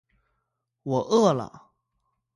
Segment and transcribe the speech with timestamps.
[0.81, 1.69] 我饿了